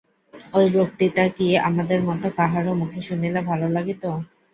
ঐ 0.53 0.63
বক্তৃতা 0.75 1.25
কি 1.35 1.47
আমাদের 1.67 1.99
মতো 2.07 2.27
কাহারো 2.37 2.71
মুখে 2.81 2.99
শুনিলে 3.07 3.39
ভালো 3.49 3.67
লাগিত? 3.75 4.03